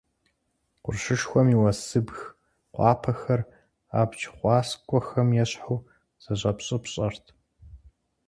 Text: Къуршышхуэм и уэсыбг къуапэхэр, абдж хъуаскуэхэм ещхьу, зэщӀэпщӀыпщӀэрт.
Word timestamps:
Къуршышхуэм 0.83 1.47
и 1.53 1.57
уэсыбг 1.61 2.17
къуапэхэр, 2.73 3.41
абдж 3.99 4.21
хъуаскуэхэм 4.35 5.29
ещхьу, 5.43 5.85
зэщӀэпщӀыпщӀэрт. 6.23 7.25